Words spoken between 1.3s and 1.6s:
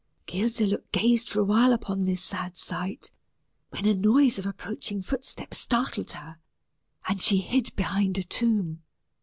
a